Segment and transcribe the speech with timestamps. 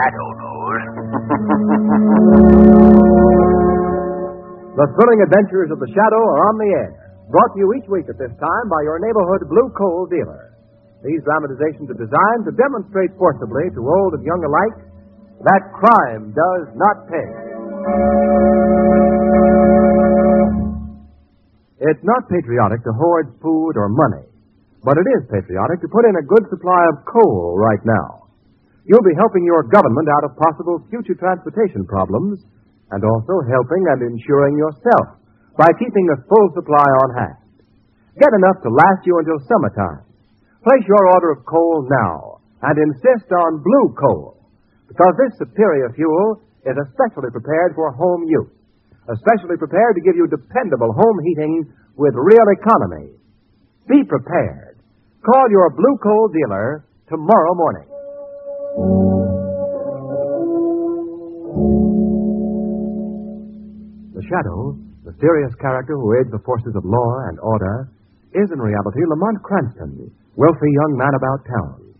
[0.00, 0.82] Shadow knows.
[4.80, 6.90] The thrilling adventures of the Shadow are on the air.
[7.28, 10.56] Brought to you each week at this time by your neighborhood blue coal dealer.
[11.04, 14.78] These dramatizations are designed to demonstrate forcibly to old and young alike
[15.44, 17.28] that crime does not pay.
[21.84, 24.24] It's not patriotic to hoard food or money,
[24.80, 28.19] but it is patriotic to put in a good supply of coal right now.
[28.88, 32.40] You'll be helping your government out of possible future transportation problems
[32.90, 35.20] and also helping and insuring yourself
[35.58, 37.40] by keeping a full supply on hand.
[38.18, 40.04] Get enough to last you until summertime.
[40.64, 44.40] Place your order of coal now and insist on blue coal
[44.88, 48.52] because this superior fuel is especially prepared for home use,
[49.08, 51.64] especially prepared to give you dependable home heating
[51.96, 53.16] with real economy.
[53.88, 54.76] Be prepared.
[55.24, 57.88] Call your blue coal dealer tomorrow morning.
[64.30, 67.90] The Shadow, mysterious character who aids the forces of law and order,
[68.30, 70.06] is in reality Lamont Cranston,
[70.38, 71.98] wealthy young man about town.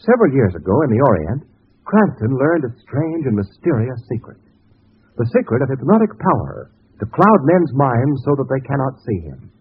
[0.00, 1.44] Several years ago in the Orient,
[1.84, 4.40] Cranston learned a strange and mysterious secret.
[5.20, 9.52] The secret of hypnotic power to cloud men's minds so that they cannot see him.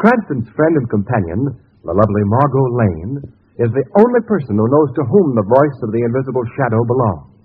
[0.00, 3.12] Cranston's friend and companion, the lovely Margot Lane,
[3.60, 7.36] is the only person who knows to whom the voice of the invisible shadow belongs.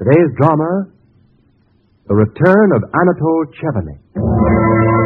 [0.00, 0.88] Today's drama
[2.06, 5.04] the Return of Anatole Chevenik.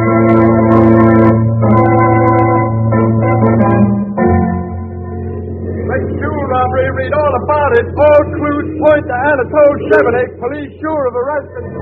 [4.69, 7.85] Make sure robbery, read all about it.
[7.97, 10.29] All clues point to Anatole Chevenik.
[10.37, 11.81] Police sure of arresting 24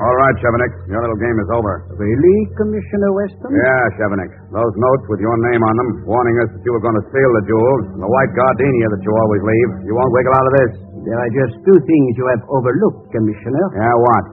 [0.00, 0.72] All right, Chevenik.
[0.92, 1.72] Your little game is over.
[1.96, 3.48] Really, Commissioner Weston?
[3.54, 4.32] Yeah, Chevenik.
[4.52, 7.30] Those notes with your name on them, warning us that you were going to steal
[7.40, 9.70] the jewels, and the white gardenia that you always leave.
[9.88, 10.72] You won't wiggle out of this.
[11.00, 13.64] There are just two things you have overlooked, Commissioner.
[13.72, 14.24] Yeah, what?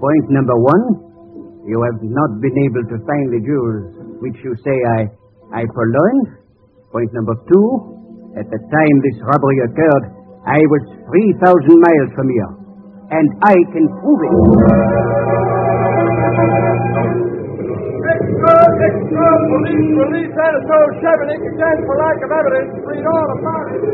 [0.00, 0.84] Point number one,
[1.68, 3.84] you have not been able to find the jewels
[4.24, 5.12] which you say I,
[5.60, 6.40] I purloined.
[6.88, 7.66] Point number two,
[8.40, 10.04] at the time this robbery occurred,
[10.48, 12.52] I was 3,000 miles from here.
[13.12, 14.32] And I can prove it.
[18.06, 18.56] Extra,
[18.88, 22.72] extra, police release Anatole Chevenik again for lack of evidence.
[22.88, 23.84] Read all about it.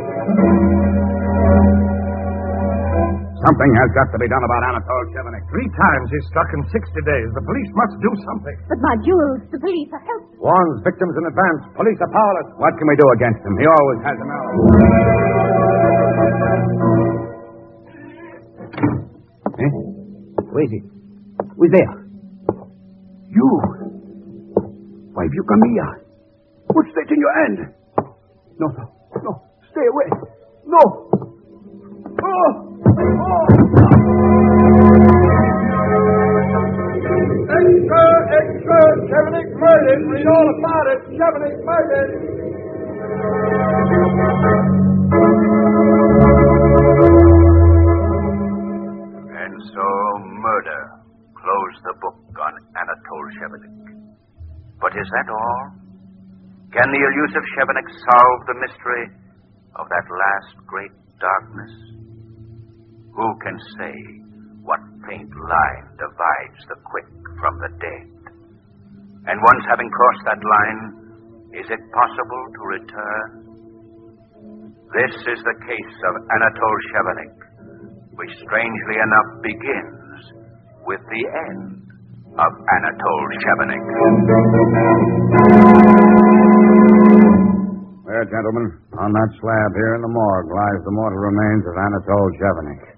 [3.42, 5.42] Something has got to be done about Anatole Chevenik.
[5.50, 7.26] Three times he's struck in 60 days.
[7.34, 8.56] The police must do something.
[8.70, 10.38] But my jewels, the police are helpless.
[10.38, 11.62] Warns victims in advance.
[11.75, 12.48] Police are powerless.
[12.62, 13.54] What can we do against him?
[13.58, 15.82] He always has an alibi.
[19.58, 19.70] Eh?
[20.54, 20.84] Where is it?
[21.58, 21.92] Who's there?
[23.26, 23.48] You.
[25.19, 25.91] Why have you come here?
[26.70, 27.58] What's that in your hand?
[28.62, 28.84] No, no,
[29.26, 29.32] no.
[29.75, 30.08] Stay away.
[30.62, 30.82] No.
[32.22, 32.71] Oh!
[39.62, 40.26] Murdered.
[40.26, 41.00] All about it.
[41.64, 42.11] Murdered.
[49.32, 49.87] And so
[50.43, 50.82] murder
[51.34, 53.76] closed the book on Anatole Chevenik.
[54.81, 55.62] But is that all?
[56.72, 59.05] Can the elusive Chevenik solve the mystery
[59.76, 61.72] of that last great darkness?
[63.12, 63.97] Who can say
[64.64, 68.09] what faint line divides the quick from the dead?
[69.29, 70.82] And once having crossed that line,
[71.53, 73.29] is it possible to return?
[74.97, 77.37] This is the case of Anatole Chevenik,
[78.17, 80.32] which strangely enough begins
[80.88, 81.85] with the end
[82.41, 83.85] of Anatole Chevenik.
[88.31, 88.67] gentlemen.
[88.97, 92.91] On that slab here in the morgue lies the mortal remains of Anatole Chevenik.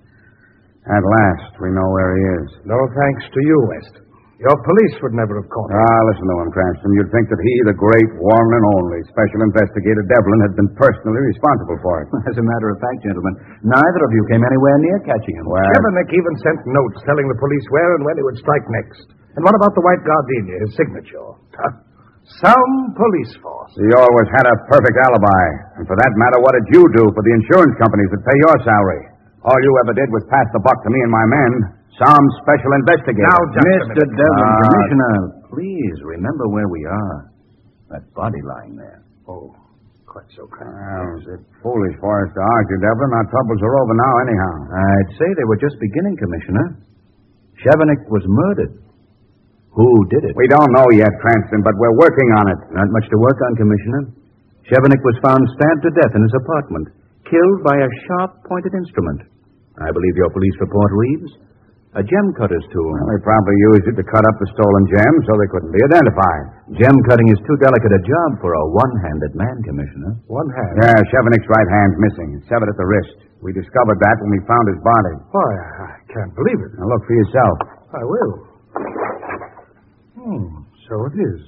[0.85, 2.49] At last, we know where he is.
[2.69, 3.95] No thanks to you, West.
[4.43, 5.81] Your police would never have caught him.
[5.81, 6.91] Ah, listen to him, Cranston.
[7.01, 11.23] You'd think that he, the great one and only special investigator Devlin, had been personally
[11.33, 12.09] responsible for it.
[12.29, 13.33] As a matter of fact, gentlemen,
[13.65, 15.47] neither of you came anywhere near catching him.
[15.49, 19.07] Well, Chevenik even sent notes telling the police where and when he would strike next.
[19.39, 21.31] And what about the white gardenia, his signature?
[22.45, 23.73] Some police force.
[23.81, 25.45] he always had a perfect alibi.
[25.81, 28.57] And for that matter, what did you do for the insurance companies that pay your
[28.67, 29.14] salary?
[29.45, 31.53] All you ever did was pass the buck to me and my men.
[32.01, 33.29] Some special investigator.
[33.29, 34.03] Now, just Mr.
[34.09, 34.61] Devlin, Ah.
[34.65, 35.15] Commissioner,
[35.53, 37.17] please remember where we are.
[37.93, 39.05] That body lying there.
[39.29, 39.55] Oh,
[40.09, 40.73] quite so kind.
[40.75, 43.11] Well, it's foolish for us to argue, Devlin.
[43.15, 44.55] Our troubles are over now, anyhow.
[44.75, 46.67] I'd say they were just beginning, Commissioner.
[47.63, 48.75] Chevenik was murdered.
[49.77, 50.35] Who did it?
[50.35, 52.61] We don't know yet, Cranston, but we're working on it.
[52.75, 54.03] Not much to work on, Commissioner.
[54.67, 56.87] Chevenik was found stabbed to death in his apartment,
[57.29, 59.21] killed by a sharp-pointed instrument.
[59.81, 61.31] I believe your police report reads
[61.95, 62.91] a gem cutter's tool.
[62.91, 65.83] Well, they probably used it to cut up the stolen gems so they couldn't be
[65.87, 66.45] identified.
[66.75, 70.19] Gem cutting is too delicate a job for a one-handed man, Commissioner.
[70.27, 70.75] One hand.
[70.83, 72.29] Yeah, Chevenik's right hand's missing.
[72.39, 73.31] It's severed at the wrist.
[73.47, 75.15] We discovered that when we found his body.
[75.31, 75.51] Why,
[75.87, 76.71] I can't believe it.
[76.83, 77.57] Now look for yourself.
[77.95, 78.33] I will.
[80.19, 80.47] Hmm,
[80.91, 81.41] so it is.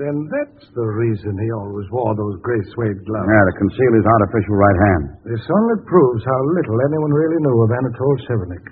[0.00, 3.28] Then that's the reason he always wore those gray suede gloves.
[3.28, 5.04] Yeah, to conceal his artificial right hand.
[5.28, 8.64] This only proves how little anyone really knew of Anatole Chevenik.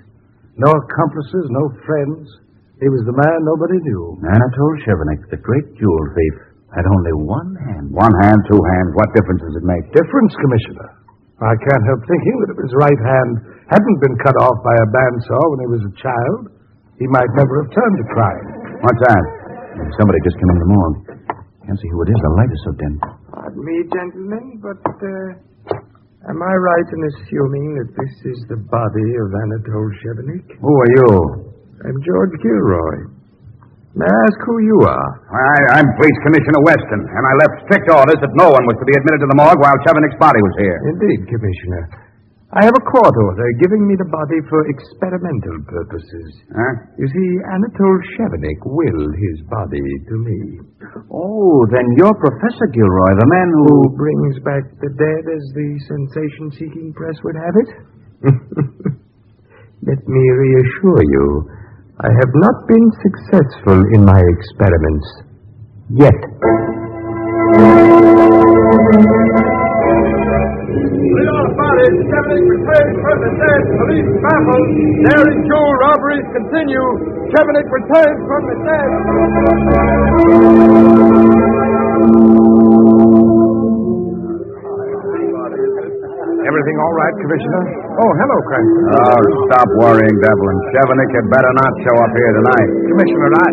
[0.57, 2.25] No accomplices, no friends.
[2.81, 4.17] He was the man nobody knew.
[4.25, 6.35] Anatole Chevenik, the great jewel thief,
[6.73, 7.93] had only one hand.
[7.93, 8.89] One hand, two hands.
[8.97, 9.85] What difference does it make?
[9.93, 10.89] Difference, Commissioner.
[11.45, 13.31] I can't help thinking that if his right hand
[13.69, 16.41] hadn't been cut off by a bandsaw when he was a child,
[16.97, 18.45] he might never have turned to crime.
[18.81, 19.25] What's that?
[19.95, 21.18] Somebody just came in the morgue.
[21.69, 22.17] Can't see who it is.
[22.17, 22.93] The light is so dim.
[23.29, 29.09] Pardon me, gentlemen, but uh, am I right in assuming that this is the body
[29.21, 30.49] of Anatole Chevenik?
[30.49, 31.09] Who are you?
[31.85, 33.13] I'm George Gilroy.
[33.93, 35.09] May I ask who you are?
[35.29, 38.85] I, I'm Police Commissioner Weston, and I left strict orders that no one was to
[38.89, 40.77] be admitted to the morgue while Chevenik's body was here.
[40.89, 42.08] Indeed, Commissioner.
[42.49, 46.29] I have a court order giving me the body for experimental purposes.
[46.49, 46.81] Huh?
[46.97, 50.57] You see, Anatole Chevenik willed his body to me.
[51.13, 53.69] Oh, then you're Professor Gilroy, the man who...
[53.69, 57.69] Who brings back the dead as the sensation-seeking press would have it?
[59.85, 61.53] Let me reassure you,
[62.01, 65.05] I have not been successful in my experiments.
[65.93, 66.17] Yet.
[71.49, 71.93] Read all about it.
[72.13, 72.45] Chevenik
[73.01, 73.61] from the dead.
[73.81, 74.69] Police baffled.
[75.09, 76.85] Daring jewel robberies continue.
[77.33, 78.89] Chevenik retained from the dead.
[86.49, 87.63] Everything all right, Commissioner?
[87.97, 88.83] Oh, hello, Cranston.
[88.89, 90.57] Oh, stop worrying, Devlin.
[90.73, 92.69] Chevenik had better not show up here tonight.
[92.89, 93.49] Commissioner, I...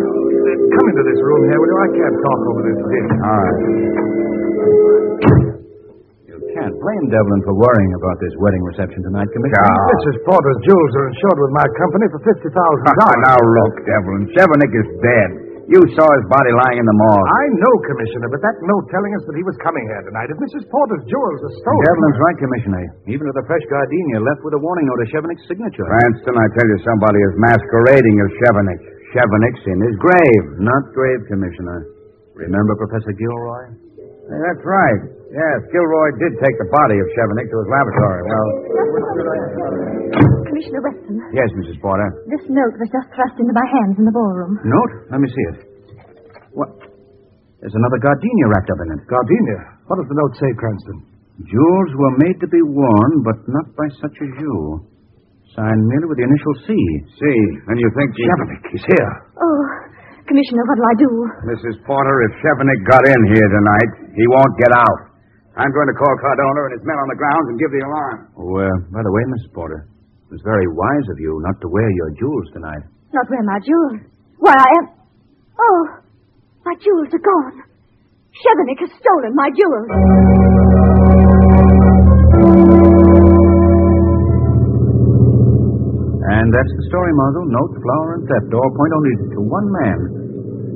[0.47, 1.77] Come into this room here, will you?
[1.77, 3.09] I can't talk over this dish.
[3.21, 4.16] All right.
[6.87, 9.59] You can't blame Devlin for worrying about this wedding reception tonight, Commissioner.
[9.59, 9.91] Ah.
[9.91, 10.23] Mrs.
[10.23, 12.47] Porter's jewels are insured with my company for $50,000.
[13.27, 14.23] now look, Devlin.
[14.31, 15.29] Chevenik is dead.
[15.67, 17.27] You saw his body lying in the morgue.
[17.27, 20.31] I know, Commissioner, but that note telling us that he was coming here tonight.
[20.31, 20.63] If Mrs.
[20.71, 21.83] Porter's jewels are stolen...
[21.91, 22.83] Devlin's right, Commissioner.
[23.11, 25.83] Even to the fresh gardenia left with a warning note of Chevenik's signature.
[25.91, 28.79] Cranston, I tell you, somebody is masquerading as Chevenik.
[29.11, 30.43] Chevenik's in his grave.
[30.63, 31.91] Not grave, Commissioner.
[32.31, 33.75] Remember Professor Gilroy?
[34.31, 35.16] Hey, that's right.
[35.37, 38.21] Yes, Gilroy did take the body of Chevenik to his laboratory.
[38.25, 38.49] Well,
[40.49, 41.77] Commissioner Weston, yes, Mrs.
[41.77, 42.09] Porter.
[42.25, 44.57] this note was just thrust into my hands in the ballroom.
[44.65, 44.93] Note?
[45.13, 45.57] Let me see it.
[46.57, 46.73] What?
[47.61, 49.01] There's another gardenia wrapped up in it.
[49.05, 49.59] Gardenia.
[49.85, 50.97] What does the note say, Cranston?
[51.45, 54.55] Jewels were made to be worn, but not by such as you.
[55.53, 56.73] Signed merely with the initial C.
[57.13, 57.21] C.
[57.69, 58.25] and you think he...
[58.25, 59.11] Chevenik, he's here.
[59.37, 59.61] Oh,
[60.25, 61.09] Commissioner, what'll I do?
[61.53, 61.77] Mrs.
[61.85, 65.06] Porter, if Chevenik got in here tonight, he won't get out.
[65.57, 68.17] I'm going to call Cardona and his men on the grounds and give the alarm.
[68.37, 71.67] Oh, uh, by the way, Miss Porter, it was very wise of you not to
[71.67, 72.85] wear your jewels tonight.
[73.09, 74.05] Not wear my jewels.
[74.37, 74.85] Why, I am.
[75.57, 75.81] Oh,
[76.61, 77.65] my jewels are gone.
[78.37, 80.97] Chevenik has stolen my jewels.
[86.37, 87.49] And that's the story, Margot.
[87.49, 90.26] Note, flower, and theft all point only to one man.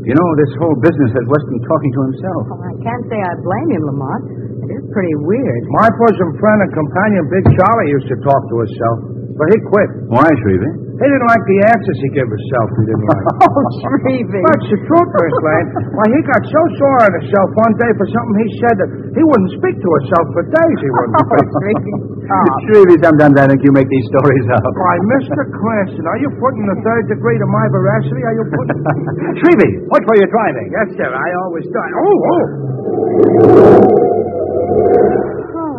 [0.02, 2.42] You know, this whole business has Weston talking to himself.
[2.50, 4.22] Oh, I can't say I blame him, Lamont.
[4.66, 5.62] It is pretty weird.
[5.78, 8.98] My bosom friend and companion, Big Charlie, used to talk to herself.
[9.38, 9.90] But he quit.
[10.10, 10.91] Why, Shrevey?
[11.02, 12.68] He didn't like the answers he gave herself.
[12.78, 13.26] He didn't like.
[13.52, 14.22] Oh, Shrevey.
[14.22, 15.68] That's the truth, Miss Lane.
[15.98, 19.24] Why, he got so sore on himself one day for something he said that he
[19.26, 20.78] wouldn't speak to himself for days.
[20.78, 21.18] He wouldn't.
[21.18, 21.94] Oh, Shrevey.
[22.30, 22.46] Stop.
[22.70, 24.62] Shrevey, sometimes I think you make these stories up.
[24.62, 25.42] Why, Mr.
[25.52, 28.22] Cranston, are you putting the third degree to my veracity?
[28.22, 28.78] Are you putting...
[29.42, 30.68] Shrevey, watch where you're driving.
[30.70, 31.10] yes, sir.
[31.10, 31.82] I always do.
[31.82, 32.46] Oh, oh.
[35.60, 35.76] Oh.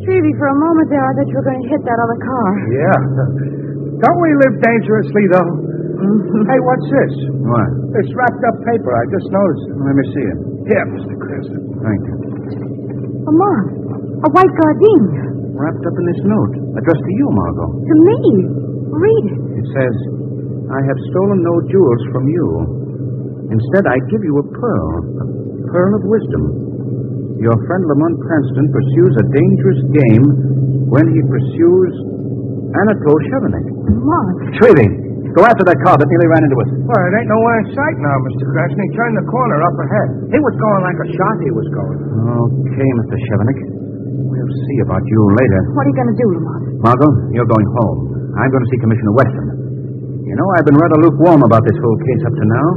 [0.00, 2.48] Shrevey, for a moment there, I thought you were going to hit that other car.
[2.72, 3.57] Yeah.
[3.98, 5.50] Don't we live dangerously, though?
[5.98, 6.42] Mm-hmm.
[6.46, 7.14] Hey, what's this?
[7.42, 7.68] What?
[7.98, 8.94] This wrapped up paper.
[8.94, 9.76] I just noticed it.
[9.82, 10.38] Let me see it.
[10.70, 11.14] Here, Mr.
[11.18, 11.62] Cranston.
[11.82, 12.16] Thank you.
[13.26, 13.66] A Lamont,
[14.22, 15.26] a white gardenia.
[15.58, 17.70] Wrapped up in this note, addressed to you, Margot.
[17.82, 18.18] To me.
[18.94, 19.40] Read it.
[19.58, 19.94] It says,
[20.70, 22.46] I have stolen no jewels from you.
[23.50, 25.26] Instead, I give you a pearl, a
[25.74, 26.42] pearl of wisdom.
[27.42, 30.26] Your friend Lamont Cranston pursues a dangerous game
[30.86, 31.92] when he pursues
[32.68, 33.66] Anatole Chevenik.
[33.88, 34.28] Lamont.
[34.60, 34.88] Shrevey,
[35.32, 36.68] go after that car that nearly ran into us.
[36.84, 38.44] Well, it ain't nowhere in sight now, Mr.
[38.52, 38.80] Cranston.
[38.84, 40.08] He turned the corner up ahead.
[40.32, 41.98] He was going like a shot he was going.
[42.68, 43.16] Okay, Mr.
[43.28, 43.60] Chevenik.
[44.28, 45.60] We'll see about you later.
[45.72, 46.62] What are you going to do, Lamont?
[46.84, 47.98] Margot, you're going home.
[48.36, 49.46] I'm going to see Commissioner Weston.
[50.28, 52.68] You know, I've been rather lukewarm about this whole case up to now,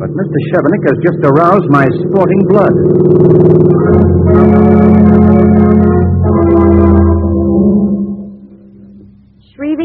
[0.00, 0.38] but Mr.
[0.50, 2.74] Chevenik has just aroused my sporting blood.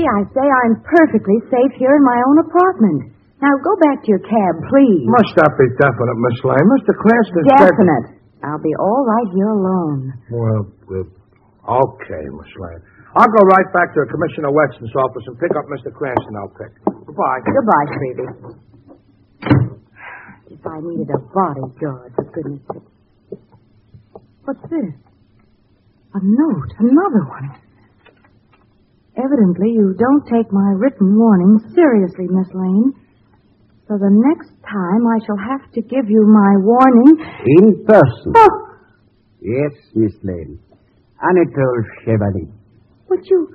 [0.05, 2.99] I say I'm perfectly safe here in my own apartment.
[3.43, 5.03] Now go back to your cab, please.
[5.07, 6.67] Must that be definite, Miss Lane?
[6.79, 6.93] Mr.
[6.95, 7.75] Cranston said...
[7.75, 8.05] Definite.
[8.43, 9.99] I'll be all right here alone.
[10.31, 12.83] Well, uh, okay, Miss Lane.
[13.15, 15.93] I'll go right back to Commissioner Weston's office and pick up Mr.
[15.93, 16.33] Cranston.
[16.39, 16.71] I'll pick.
[17.07, 17.39] Goodbye.
[17.45, 18.27] Goodbye, Shrevey.
[20.49, 23.39] If I needed a bodyguard, for goodness sake.
[24.45, 24.91] What's this?
[26.15, 26.71] A note.
[26.79, 27.47] Another one.
[29.17, 32.93] Evidently, you don't take my written warning seriously, Miss Lane.
[33.87, 37.13] So the next time I shall have to give you my warning.
[37.45, 38.33] In person.
[38.35, 38.49] Oh,
[39.41, 40.57] Yes, Miss Lane.
[41.21, 42.49] Anatole Chevenik.
[43.09, 43.47] but you.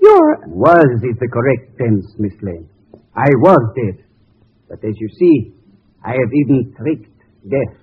[0.00, 0.36] You're.
[0.48, 2.68] Was is the correct tense, Miss Lane.
[3.16, 4.04] I was dead.
[4.68, 5.54] But as you see,
[6.04, 7.16] I have even tricked
[7.48, 7.74] death.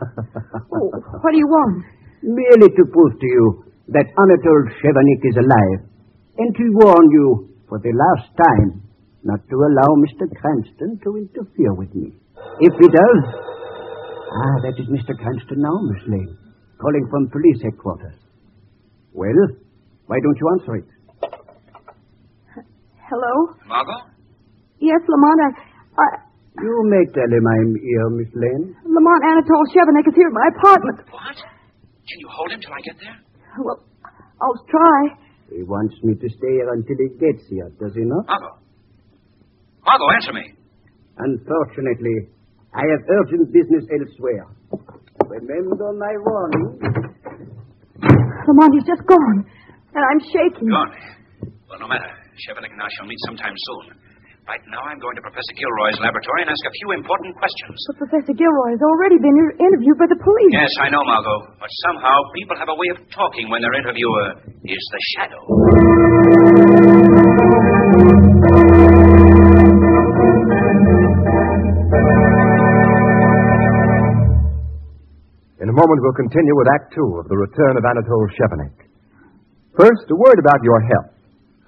[0.72, 0.90] Oh,
[1.22, 1.84] what do you want?
[2.22, 5.80] Merely to prove to you that Anatole Chevenik is alive,
[6.38, 8.82] and to warn you for the last time
[9.24, 10.24] not to allow Mr.
[10.40, 12.14] Cranston to interfere with me.
[12.60, 13.20] If he does.
[14.28, 15.12] Ah, that is Mr.
[15.18, 16.32] Cranston now, Miss Lane,
[16.80, 18.14] calling from police headquarters.
[19.12, 19.40] Well,
[20.06, 20.88] why don't you answer it?
[23.08, 23.34] Hello?
[23.66, 24.12] Margot?
[24.80, 25.40] Yes, Lamont.
[25.42, 25.50] I,
[25.98, 26.06] I,
[26.62, 28.76] You may tell him I'm here, Miss Lane.
[28.84, 30.98] Lamont Anatole Chevenik is here at my apartment.
[31.10, 31.36] What?
[31.36, 33.16] Can you hold him till I get there?
[33.64, 33.80] Well,
[34.40, 35.00] I'll try.
[35.50, 38.26] He wants me to stay here until he gets here, does he not?
[38.28, 38.58] Margot.
[39.84, 40.44] Margot, answer me.
[41.16, 42.28] Unfortunately,
[42.74, 44.46] I have urgent business elsewhere.
[45.24, 46.78] Remember my warning.
[48.46, 49.44] Lamont, he's just gone.
[49.94, 50.68] And I'm shaking.
[50.68, 50.92] Gone.
[51.68, 52.06] Well, no matter.
[52.38, 54.07] Chevenik and I shall meet sometime soon.
[54.48, 57.76] Right now, I'm going to Professor Gilroy's laboratory and ask a few important questions.
[57.84, 60.56] But Professor Gilroy has already been interviewed by the police.
[60.56, 61.52] Yes, I know, Margot.
[61.60, 65.42] But somehow, people have a way of talking when their interviewer is the shadow.
[75.60, 78.88] In a moment, we'll continue with Act Two of The Return of Anatole Chevenik.
[79.76, 81.12] First, a word about your health.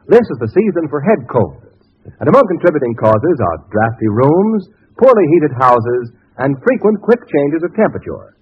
[0.09, 1.70] This is the season for head colds,
[2.07, 7.77] and among contributing causes are drafty rooms, poorly heated houses, and frequent quick changes of
[7.77, 8.37] temperature.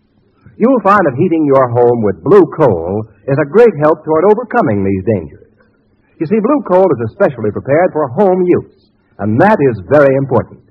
[0.59, 4.83] You'll find that heating your home with blue coal is a great help toward overcoming
[4.83, 5.55] these dangers.
[6.19, 8.91] You see, blue coal is especially prepared for home use,
[9.23, 10.67] and that is very important.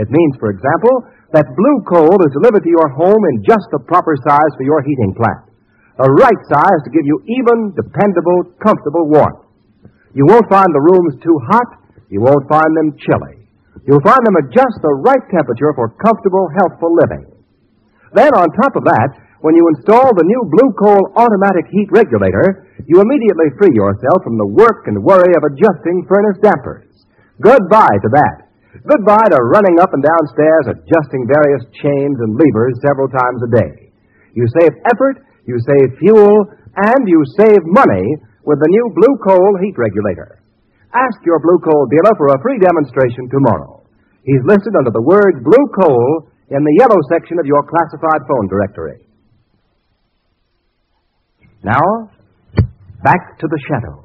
[0.00, 3.84] It means, for example, that blue coal is delivered to your home in just the
[3.84, 5.44] proper size for your heating plant.
[6.00, 9.44] A right size to give you even, dependable, comfortable warmth.
[10.16, 11.77] You won't find the rooms too hot.
[12.08, 13.48] You won't find them chilly.
[13.84, 17.24] You'll find them at just the right temperature for comfortable, healthful living.
[18.12, 22.66] Then, on top of that, when you install the new Blue Coal automatic heat regulator,
[22.88, 26.90] you immediately free yourself from the work and worry of adjusting furnace dampers.
[27.38, 28.50] Goodbye to that.
[28.82, 33.52] Goodbye to running up and down stairs adjusting various chains and levers several times a
[33.62, 33.92] day.
[34.34, 38.04] You save effort, you save fuel, and you save money
[38.42, 40.42] with the new Blue Coal heat regulator.
[40.94, 43.84] Ask your Blue Coal dealer for a free demonstration tomorrow.
[44.24, 48.48] He's listed under the word Blue Coal in the yellow section of your classified phone
[48.48, 49.04] directory.
[51.62, 52.08] Now,
[53.04, 54.04] back to the shadow.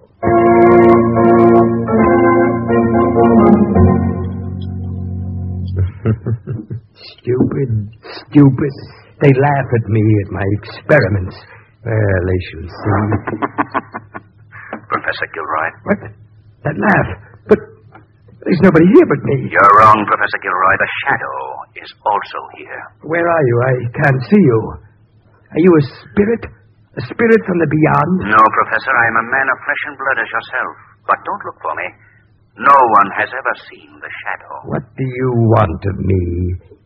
[7.16, 7.72] stupid,
[8.28, 8.74] stupid.
[9.22, 11.36] They laugh at me at my experiments.
[11.86, 13.00] Well, they shall see.
[14.90, 15.70] Professor Gilroy.
[15.84, 16.23] What?
[16.64, 17.10] That laugh.
[17.52, 17.60] But
[18.48, 19.52] there's nobody here but me.
[19.52, 20.76] You're wrong, Professor Gilroy.
[20.80, 21.38] The shadow
[21.80, 22.82] is also here.
[23.04, 23.56] Where are you?
[23.68, 24.60] I can't see you.
[25.54, 26.44] Are you a spirit?
[26.94, 28.12] A spirit from the beyond?
[28.32, 28.94] No, Professor.
[28.94, 30.74] I am a man of flesh and blood as yourself.
[31.04, 31.88] But don't look for me.
[32.54, 34.54] No one has ever seen the shadow.
[34.70, 36.22] What do you want of me,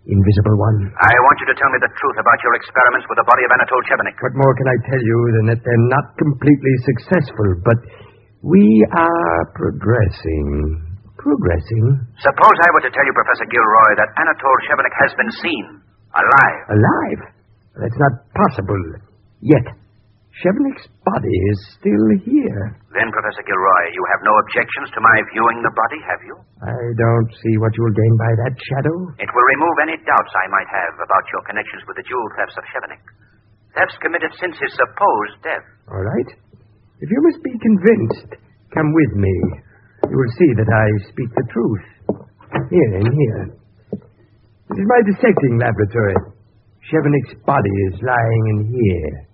[0.07, 0.79] invisible one?
[0.96, 3.51] I want you to tell me the truth about your experiments with the body of
[3.51, 4.15] Anatole Chevenik.
[4.24, 7.77] What more can I tell you than that they're not completely successful, but
[8.44, 8.65] we
[8.96, 10.84] are progressing.
[11.17, 11.86] Progressing.
[12.22, 15.65] Suppose I were to tell you, Professor Gilroy, that Anatole Chevenik has been seen.
[16.13, 16.62] Alive.
[16.72, 17.22] Alive?
[17.82, 18.84] That's not possible.
[19.41, 19.65] Yet.
[20.38, 22.77] Chevenik's body is still here.
[22.94, 26.36] Then, Professor Gilroy, you have no objections to my viewing the body, have you?
[26.62, 28.98] I don't see what you will gain by that shadow.
[29.17, 32.53] It will remove any doubts I might have about your connections with the jewel thefts
[32.53, 33.01] of Chevenik.
[33.74, 35.65] Thefts committed since his supposed death.
[35.89, 36.29] All right.
[37.00, 38.42] If you must be convinced,
[38.74, 39.36] come with me.
[40.10, 41.86] You will see that I speak the truth.
[42.74, 43.54] Here, in here.
[44.70, 46.18] This is my dissecting laboratory.
[46.89, 49.27] Chevenik's body is lying in here,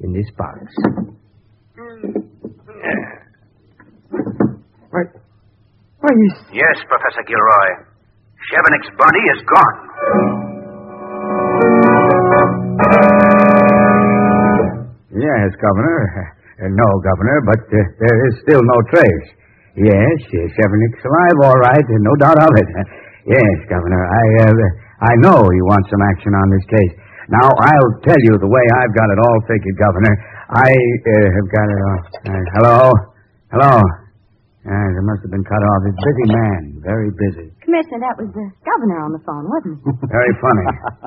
[0.00, 0.60] in this box.
[4.90, 5.08] What?
[6.00, 6.36] Why, he's...
[6.52, 7.88] Yes, Professor Gilroy.
[8.52, 9.76] Chevenik's body is gone.
[15.16, 16.36] Yes, Governor.
[16.60, 19.28] Uh, no, Governor, but uh, there is still no trace.
[19.80, 20.44] Yes, uh,
[21.08, 22.68] alive, all right, uh, no doubt of it.
[22.68, 22.84] Uh,
[23.32, 24.52] yes, Governor, I uh,
[25.00, 26.92] I know you want some action on this case.
[27.32, 30.14] Now, I'll tell you the way I've got it all figured, Governor.
[30.52, 32.00] I have got it all.
[32.60, 32.92] Hello?
[33.54, 33.99] Hello?
[34.60, 35.80] Uh, it must have been cut off.
[35.88, 37.48] He's a busy man, very busy.
[37.64, 39.88] Commissioner, that was the governor on the phone, wasn't it?
[40.12, 40.66] Very funny.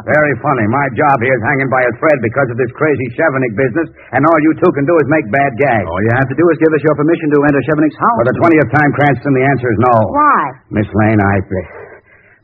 [0.10, 0.66] Very funny.
[0.74, 4.26] My job here is hanging by a thread because of this crazy Chevenik business, and
[4.26, 5.86] all you two can do is make bad gags.
[5.86, 8.18] All you have to do is give us your permission to enter Chevenik's house.
[8.26, 9.96] For the 20th time, Cranston, the answer is no.
[10.10, 10.42] Why?
[10.74, 11.36] Miss Lane, I.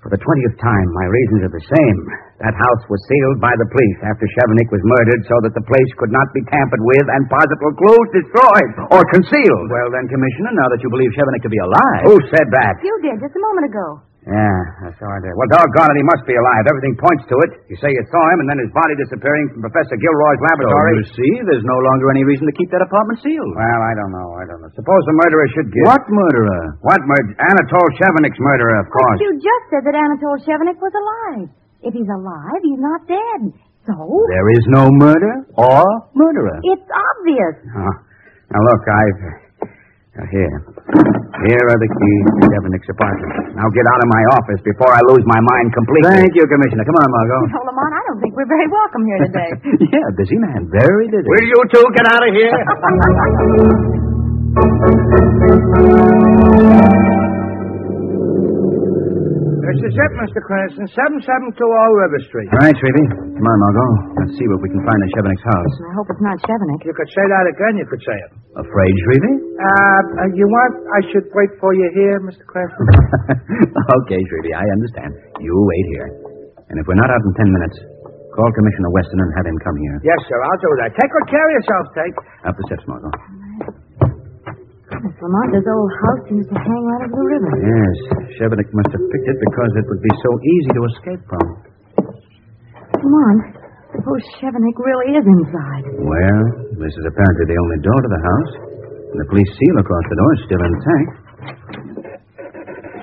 [0.05, 2.28] For the 20th time, my reasons are the same.
[2.39, 5.91] That house was sealed by the police after Chevenik was murdered so that the place
[5.99, 9.67] could not be tampered with and possible clues destroyed or concealed.
[9.67, 12.03] Well, then, Commissioner, now that you believe Chevenik to be alive.
[12.07, 12.79] Who said that?
[12.79, 13.87] You did just a moment ago.
[14.23, 15.31] Yeah, that's how I did.
[15.35, 16.63] Well, doggone it, he must be alive.
[16.69, 17.51] Everything points to it.
[17.71, 20.91] You say you saw him, and then his body disappearing from Professor Gilroy's laboratory.
[20.91, 23.51] So you see, there's no longer any reason to keep that apartment sealed.
[23.55, 24.29] Well, I don't know.
[24.39, 24.71] I don't know.
[24.75, 25.83] Suppose the murderer should give.
[25.87, 26.61] What murderer?
[26.87, 27.31] What murder?
[27.35, 29.17] Anatole Chevenik's murderer, of course.
[29.17, 31.47] But you just said that Anatole Chevenik was alive.
[31.81, 33.41] If he's alive, he's not dead.
[33.87, 33.95] So?
[33.95, 36.59] There is no murder or murderer.
[36.63, 37.55] It's obvious.
[37.73, 37.93] Oh.
[38.51, 39.21] Now, look, I've.
[40.19, 40.51] Uh, here.
[41.47, 43.55] Here are the keys to Chevenik's apartment.
[43.55, 46.11] Now get out of my office before I lose my mind completely.
[46.11, 46.83] Thank you, Commissioner.
[46.83, 47.39] Come on, Margot.
[47.55, 49.49] No, Lamont, I don't think we're very welcome here today.
[49.95, 50.67] yeah, busy man.
[50.75, 51.23] Very busy.
[51.23, 52.51] Will you two get out of here?
[59.69, 60.39] This is it, Mr.
[60.49, 60.85] Cranston.
[60.97, 62.49] 7720 River Street.
[62.49, 63.05] All right, Shrevey.
[63.37, 63.89] Come on, Margot.
[64.17, 65.73] Let's see what we can find in Chevenik's house.
[65.85, 66.81] I hope it's not Chevenik.
[66.89, 68.29] You could say that again, you could say it.
[68.57, 69.33] Afraid, Shrevey?
[69.61, 72.41] Uh, uh, you want I should wait for you here, Mr.
[72.49, 72.85] Cranston?
[74.03, 75.11] okay, Shrevey, I understand.
[75.37, 76.07] You wait here.
[76.73, 77.77] And if we're not out in ten minutes,
[78.33, 79.95] call Commissioner Weston and have him come here.
[80.01, 80.89] yes, sir, I'll do that.
[80.97, 82.17] Take good care of yourself, Tate.
[82.49, 83.13] Up the steps, Margot.
[84.99, 87.51] Lamont, this old house seems to hang right over the river.
[87.63, 87.95] Yes,
[88.35, 91.45] Chevenik must have picked it because it would be so easy to escape from.
[92.99, 93.41] Lamont,
[93.95, 95.83] suppose Chevenik really is inside.
[96.03, 96.43] Well,
[96.83, 98.53] this is apparently the only door to the house.
[99.09, 101.11] And the police seal across the door is still intact.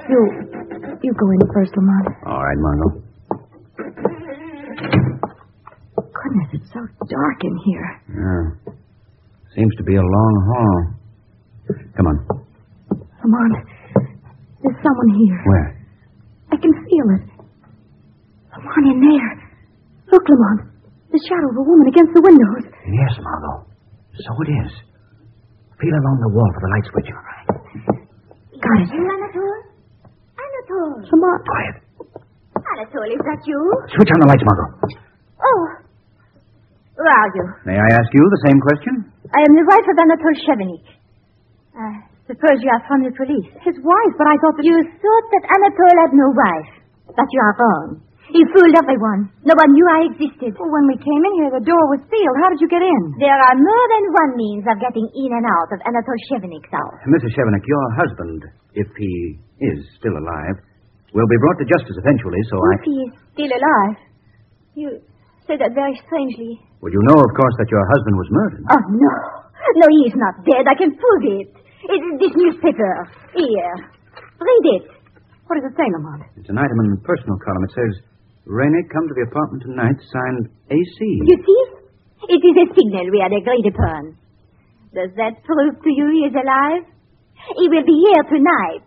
[0.06, 0.20] You,
[1.02, 2.06] you go in first, Lamont.
[2.28, 2.92] All right, Margot.
[5.96, 7.88] Goodness, it's so dark in here.
[8.12, 8.44] Yeah.
[9.56, 11.05] Seems to be a long hall.
[11.96, 12.16] Come on.
[13.24, 13.54] Lamont,
[14.62, 15.38] there's someone here.
[15.46, 15.68] Where?
[16.52, 17.24] I can feel it.
[18.54, 19.32] Lamont, in there.
[20.12, 20.70] Look, Lamont.
[21.10, 22.64] The shadow of a woman against the windows.
[22.86, 23.66] Yes, Margot.
[24.14, 24.70] So it is.
[25.80, 27.08] Feel along the wall for the light switch.
[27.10, 27.46] All right.
[28.62, 28.90] Got it.
[28.94, 29.60] Anatole?
[30.38, 30.94] Anatole?
[31.02, 31.40] Lamont.
[31.46, 31.76] Quiet.
[32.56, 33.58] Anatole, is that you?
[33.96, 34.68] Switch on the lights, Margot.
[35.40, 35.60] Oh.
[36.96, 37.44] Who are you?
[37.66, 38.92] May I ask you the same question?
[39.34, 40.84] I am the wife of Anatole Chevenik.
[41.76, 43.52] I suppose you are from the police.
[43.60, 44.64] His wife, but I thought that...
[44.64, 46.70] You thought that Anatole had no wife.
[47.12, 48.00] But you are wrong.
[48.32, 49.30] He fooled everyone.
[49.46, 50.58] No one knew I existed.
[50.58, 52.36] Well, when we came in here, the door was sealed.
[52.42, 53.02] How did you get in?
[53.22, 56.98] There are more than one means of getting in and out of Anatole Chevenik's house.
[57.06, 57.30] Mrs.
[57.38, 58.40] Chevenik, your husband,
[58.74, 60.58] if he is still alive,
[61.14, 62.68] will be brought to justice eventually, so I...
[62.82, 63.96] If he is still alive.
[64.74, 64.88] You
[65.46, 66.58] say that very strangely.
[66.82, 68.64] Well, you know, of course, that your husband was murdered.
[68.74, 69.14] Oh, no.
[69.80, 70.66] No, he is not dead.
[70.68, 71.55] I can prove it.
[71.86, 72.92] It is this newspaper.
[73.34, 73.74] Here.
[74.42, 74.84] Read it.
[75.46, 76.26] What does it say, Lamont?
[76.36, 77.62] It's an item in the personal column.
[77.70, 77.92] It says,
[78.46, 80.98] Renee, come to the apartment tonight, signed AC.
[81.30, 81.62] You see?
[82.26, 84.18] It is a signal we had agreed upon.
[84.94, 86.82] Does that prove to you he is alive?
[87.54, 88.86] He will be here tonight.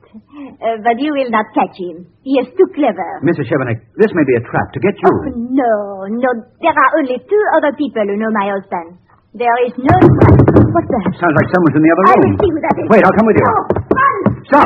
[0.60, 2.10] Uh, but you will not catch him.
[2.26, 3.22] He is too clever.
[3.24, 3.46] Mrs.
[3.48, 5.08] Chevenik, this may be a trap to get you.
[5.08, 5.74] Oh, no,
[6.12, 6.30] no.
[6.60, 9.00] There are only two other people who know my husband.
[9.30, 10.42] There is no trap.
[10.74, 11.06] What's that?
[11.22, 12.34] Sounds like someone's in the other I room.
[12.34, 12.86] will see who that is.
[12.90, 13.46] Wait, I'll come with you.
[13.46, 13.62] Oh,
[13.94, 14.16] run!
[14.50, 14.66] Stop!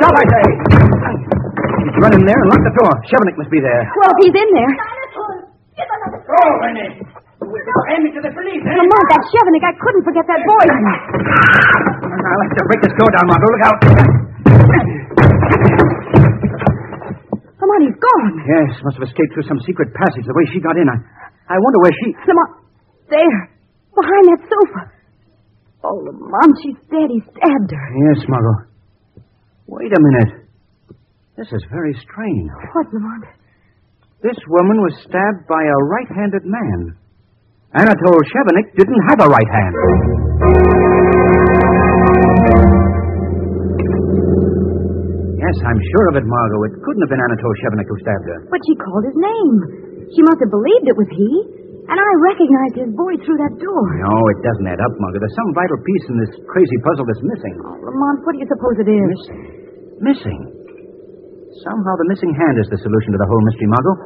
[0.00, 0.44] Stop, I say!
[1.84, 2.92] He's run in there and lock the door.
[3.12, 3.82] Chevenik must be there.
[4.00, 4.72] Well, if he's in there.
[5.76, 6.96] Go, Renee.
[7.00, 8.72] Hand me to the police, eh?
[8.72, 10.70] Lamont, that Chevenik, I couldn't forget that voice.
[10.70, 13.48] I'll have to break this door down, Margot.
[13.52, 13.78] Look out.
[17.60, 18.26] Come on, he's gone.
[18.48, 20.88] Yes, must have escaped through some secret passage the way she got in.
[20.88, 20.96] I,
[21.52, 22.06] I wonder where she...
[22.24, 22.50] Lamont,
[23.12, 23.38] there,
[23.94, 24.82] behind that sofa.
[25.82, 27.08] Oh, Lamont, she's dead.
[27.08, 27.86] He stabbed her.
[28.12, 28.68] Yes, Margot.
[29.66, 30.46] Wait a minute.
[31.36, 32.50] This is very strange.
[32.74, 33.24] What, Lamont?
[34.22, 36.96] This woman was stabbed by a right-handed man.
[37.72, 40.80] Anatole Chevenik didn't have a right hand.
[45.40, 46.60] Yes, I'm sure of it, Margot.
[46.68, 48.38] It couldn't have been Anatole Chevenik who stabbed her.
[48.52, 49.54] But she called his name.
[50.12, 51.30] She must have believed it was he.
[51.88, 53.84] And I recognized his voice through that door.
[54.04, 55.20] No, it doesn't add up, Margot.
[55.22, 57.54] There's some vital piece in this crazy puzzle that's missing.
[57.64, 59.00] Oh, Lamont, what do you suppose it is?
[59.08, 59.40] Missing?
[60.04, 60.40] Missing?
[61.64, 63.96] Somehow the missing hand is the solution to the whole mystery, Margot.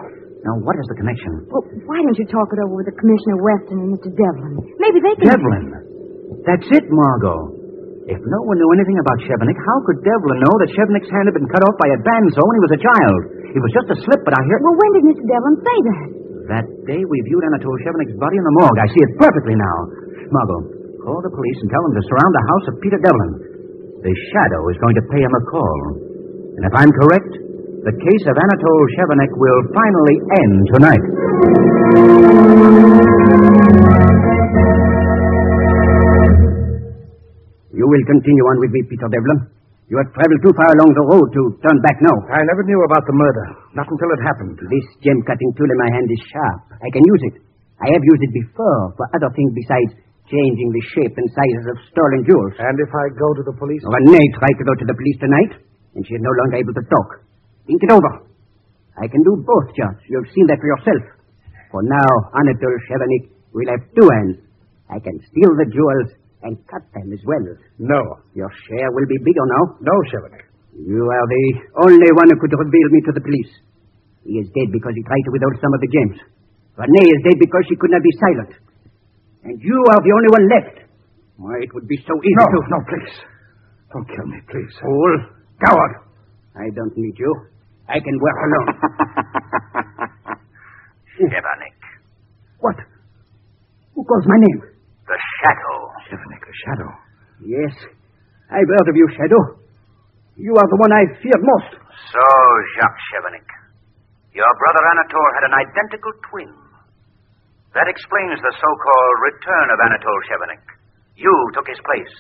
[0.45, 1.33] Now, what is the connection?
[1.49, 4.13] Well, why don't you talk it over with the Commissioner Weston and Mr.
[4.13, 4.55] Devlin?
[4.77, 5.25] Maybe they can...
[5.33, 5.67] Devlin.
[6.45, 7.65] That's it, Margot.
[8.05, 11.37] If no one knew anything about Chevenik, how could Devlin know that Chevenik's hand had
[11.37, 13.21] been cut off by a bandsaw when he was a child?
[13.57, 14.61] It was just a slip, but I hear...
[14.61, 15.25] Well, when did Mr.
[15.25, 16.09] Devlin say that?
[16.45, 18.77] That day we viewed Anatole Chevenik's body in the morgue.
[18.77, 19.79] I see it perfectly now.
[20.29, 20.61] Margot,
[21.01, 23.33] call the police and tell them to surround the house of Peter Devlin.
[24.05, 25.81] The shadow is going to pay him a call.
[26.61, 27.33] And if I'm correct,
[27.89, 31.05] the case of Anatole Chevenik will finally end tonight.
[37.73, 39.64] You will continue on with me, Peter Devlin.
[39.85, 42.17] You have traveled too far along the road to turn back now.
[42.33, 43.47] I never knew about the murder.
[43.77, 44.57] Not until it happened.
[44.57, 46.81] This gem cutting tool in my hand is sharp.
[46.81, 47.37] I can use it.
[47.85, 49.93] I have used it before for other things besides
[50.25, 52.57] changing the shape and sizes of stolen jewels.
[52.65, 53.85] And if I go to the police?
[53.85, 55.53] Renee tried to go to the police tonight,
[55.93, 57.09] and she is no longer able to talk.
[57.69, 58.13] Think it over.
[58.97, 60.01] I can do both, Judge.
[60.09, 61.05] You've seen that for yourself.
[61.69, 62.09] For now,
[62.41, 64.41] Anatole Chevenik will have two hands.
[64.89, 66.09] I can steal the jewels
[66.45, 67.45] and cut them as well.
[67.81, 68.01] No.
[68.37, 69.65] Your share will be bigger now.
[69.81, 70.45] No, Chevenik.
[70.77, 71.45] You are the
[71.89, 73.53] only one who could reveal me to the police.
[74.29, 76.19] He is dead because he tried to withhold some of the gems.
[76.77, 78.53] Renee is dead because she could not be silent.
[79.45, 80.77] And you are the only one left.
[81.37, 82.59] Why, it would be so easy No, to...
[82.73, 83.15] no, please.
[83.93, 84.73] Don't kill me, please.
[84.83, 85.15] Fool.
[85.65, 85.93] Coward.
[86.57, 87.33] I don't need you.
[87.89, 88.69] I can work alone.
[91.15, 91.79] Chevenik.
[92.59, 92.77] what?
[93.95, 94.61] Who calls my name?
[95.07, 95.74] The Shadow.
[96.09, 96.91] Chevenik, a shadow.
[97.45, 97.75] Yes.
[98.53, 99.43] I've heard of you, Shadow.
[100.37, 101.71] You are the one I feared most.
[102.11, 102.25] So,
[102.79, 103.49] Jacques Chevenik.
[104.35, 106.51] Your brother Anatole had an identical twin.
[107.75, 110.65] That explains the so-called return of Anatole Chevenik.
[111.19, 112.15] You took his place.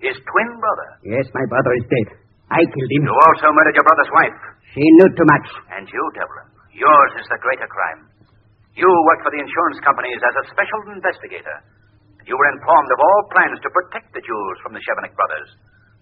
[0.00, 0.88] His twin brother.
[1.04, 2.08] Yes, my brother is dead.
[2.52, 3.04] I killed him.
[3.08, 4.38] You also murdered your brother's wife.
[4.76, 5.46] She knew too much.
[5.72, 6.48] And you, Devlin.
[6.76, 8.12] Yours is the greater crime.
[8.76, 11.56] You worked for the insurance companies as a special investigator.
[12.24, 15.48] You were informed of all plans to protect the jewels from the Chevenik brothers.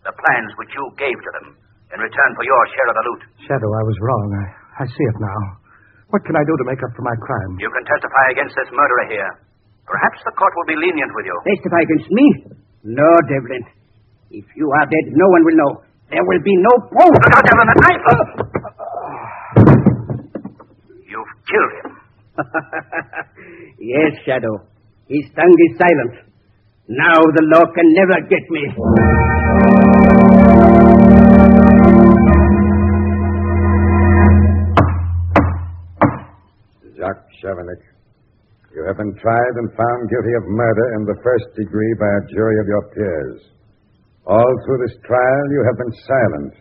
[0.07, 1.47] The plans which you gave to them
[1.95, 3.23] in return for your share of the loot.
[3.43, 4.27] Shadow, I was wrong.
[4.39, 4.45] I,
[4.83, 5.41] I see it now.
[6.15, 7.59] What can I do to make up for my crime?
[7.59, 9.31] You can testify against this murderer here.
[9.87, 11.37] Perhaps the court will be lenient with you.
[11.43, 12.27] Testify against me?
[12.87, 13.65] No, Devlin.
[14.31, 15.73] If you are dead, no one will know.
[16.13, 17.15] There will be no proof.
[17.19, 18.07] Look out, Devlin, the knife!
[21.03, 21.91] You've killed him.
[23.83, 24.72] yes, Shadow.
[25.13, 26.25] His tongue is silent.
[26.89, 28.65] Now the law can never get me.
[36.97, 37.83] Jacques Chevenik,
[38.73, 42.27] you have been tried and found guilty of murder in the first degree by a
[42.33, 43.41] jury of your peers.
[44.25, 46.53] All through this trial, you have been silent.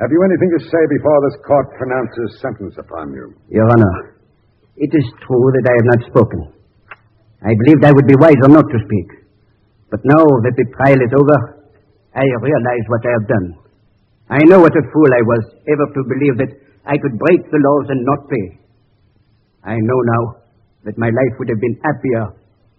[0.00, 3.36] Have you anything to say before this court pronounces sentence upon you?
[3.52, 4.16] Your Honor,
[4.80, 6.57] it is true that I have not spoken.
[7.42, 9.08] I believed I would be wiser not to speak.
[9.90, 11.38] But now that the trial is over,
[12.14, 13.48] I realize what I have done.
[14.28, 16.52] I know what a fool I was ever to believe that
[16.84, 18.46] I could break the laws and not pay.
[19.64, 20.22] I know now
[20.84, 22.24] that my life would have been happier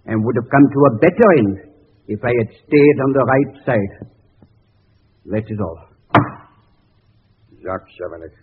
[0.06, 1.54] and would have come to a better end
[2.08, 3.93] if I had stayed on the right side.
[5.26, 5.80] That is all.
[7.62, 8.34] Jacques Chevenik,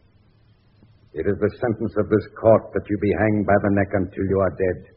[1.14, 4.24] it is the sentence of this court that you be hanged by the neck until
[4.28, 4.95] you are dead.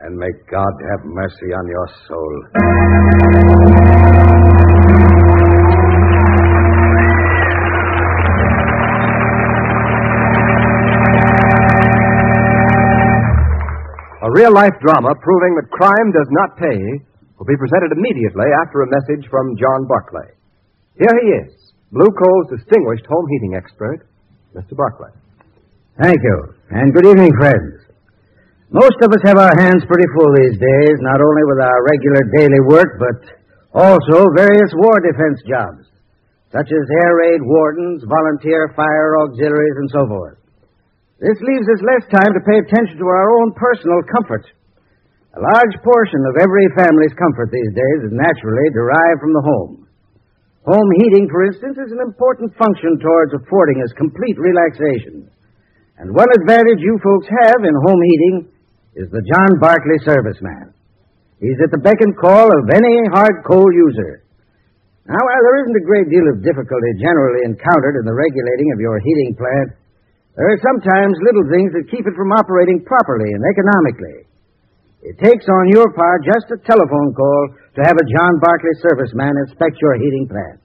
[0.00, 3.48] And may God have mercy on your soul.
[14.22, 16.78] A real life drama proving that crime does not pay
[17.38, 20.30] will be presented immediately after a message from John Barclay.
[20.98, 24.06] Here he is, Blue Coal's distinguished home heating expert,
[24.54, 24.76] Mr.
[24.76, 25.10] Barclay.
[26.00, 27.77] Thank you, and good evening, friends.
[28.68, 32.20] Most of us have our hands pretty full these days, not only with our regular
[32.36, 33.18] daily work, but
[33.72, 35.88] also various war defense jobs,
[36.52, 40.36] such as air raid wardens, volunteer fire auxiliaries, and so forth.
[41.16, 44.44] This leaves us less time to pay attention to our own personal comfort.
[45.32, 49.88] A large portion of every family's comfort these days is naturally derived from the home.
[50.68, 55.24] Home heating, for instance, is an important function towards affording us complete relaxation.
[55.96, 58.57] And one advantage you folks have in home heating
[58.98, 60.74] is the John Barclay serviceman.
[61.38, 64.26] He's at the beck and call of any hard coal user.
[65.06, 68.82] Now, while there isn't a great deal of difficulty generally encountered in the regulating of
[68.82, 69.78] your heating plant,
[70.34, 74.26] there are sometimes little things that keep it from operating properly and economically.
[75.06, 77.42] It takes on your part just a telephone call
[77.78, 80.58] to have a John Barclay serviceman inspect your heating plant.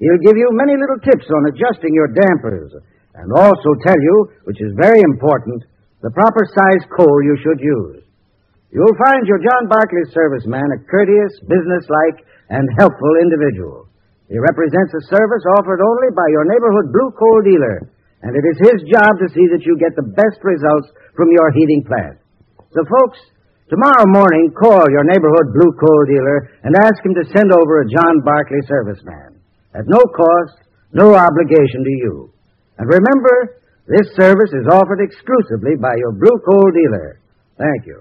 [0.00, 2.72] He'll give you many little tips on adjusting your dampers
[3.20, 5.60] and also tell you, which is very important,
[6.00, 8.00] the proper size coal you should use.
[8.72, 13.90] You'll find your John Barclay serviceman a courteous, businesslike, and helpful individual.
[14.30, 17.76] He represents a service offered only by your neighborhood blue coal dealer,
[18.22, 21.50] and it is his job to see that you get the best results from your
[21.50, 22.22] heating plant.
[22.70, 23.18] So, folks,
[23.66, 27.90] tomorrow morning call your neighborhood blue coal dealer and ask him to send over a
[27.90, 29.42] John Barclay serviceman.
[29.74, 30.62] At no cost,
[30.94, 32.14] no obligation to you.
[32.78, 33.59] And remember,
[33.90, 37.18] this service is offered exclusively by your blue coal dealer.
[37.58, 37.98] Thank you.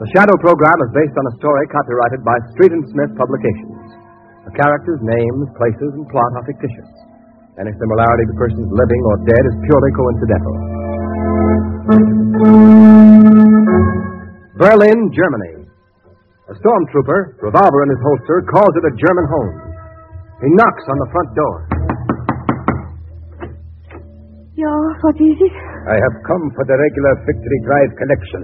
[0.00, 3.92] The Shadow program is based on a story copyrighted by Street and Smith Publications.
[4.48, 6.88] The characters, names, places, and plot are fictitious.
[7.60, 10.54] Any similarity to persons living or dead is purely coincidental.
[14.56, 15.57] Berlin, Germany.
[16.48, 19.52] A stormtrooper, revolver in his holster, calls it a German home.
[20.40, 21.56] He knocks on the front door.
[24.56, 25.54] Yeah, what is it?
[25.92, 28.42] I have come for the regular Victory Drive collection.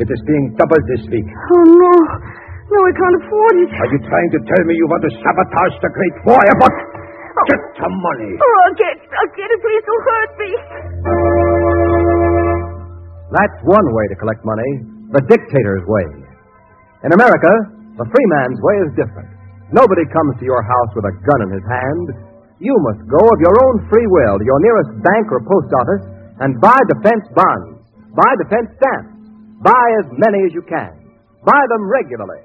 [0.00, 1.28] It is being doubled this week.
[1.52, 1.92] Oh, no.
[2.72, 3.70] No, I can't afford it.
[3.76, 6.54] Are you trying to tell me you want to sabotage the great fire?
[6.64, 7.44] But oh.
[7.44, 8.40] get some money.
[8.40, 9.60] Oh, I'll get, I'll get it.
[9.60, 10.50] Please don't hurt me.
[13.36, 14.70] That's one way to collect money,
[15.12, 16.23] the dictator's way.
[17.04, 17.52] In America,
[18.00, 19.28] the free man's way is different.
[19.68, 22.06] Nobody comes to your house with a gun in his hand.
[22.64, 26.04] You must go of your own free will to your nearest bank or post office
[26.40, 27.84] and buy defense bonds,
[28.16, 29.12] buy defense stamps,
[29.60, 30.96] buy as many as you can.
[31.44, 32.40] Buy them regularly.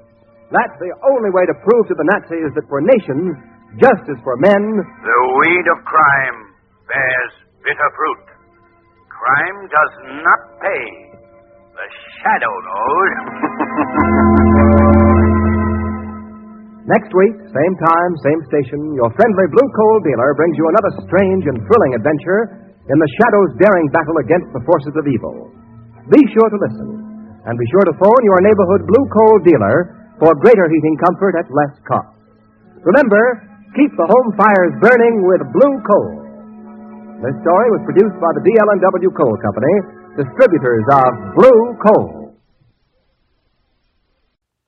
[0.52, 3.40] That's the only way to prove to the Nazis that for nations,
[3.80, 6.38] just as for men, The weed of crime
[6.84, 7.32] bears
[7.64, 8.24] bitter fruit.
[9.08, 10.84] Crime does not pay.
[11.72, 11.86] The
[12.20, 13.56] shadow knows.
[16.90, 21.44] Next week, same time, same station, your friendly blue coal dealer brings you another strange
[21.46, 25.54] and thrilling adventure in the Shadow's daring battle against the forces of evil.
[26.10, 26.88] Be sure to listen,
[27.46, 29.76] and be sure to phone your neighborhood blue coal dealer
[30.18, 32.18] for greater heating comfort at less cost.
[32.82, 33.22] Remember,
[33.78, 36.10] keep the home fires burning with blue coal.
[37.22, 39.74] This story was produced by the DL&W Coal Company,
[40.16, 42.19] distributors of Blue Coal.